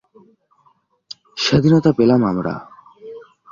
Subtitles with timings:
[1.37, 2.53] স্বাধীনতা পেলাম আমরা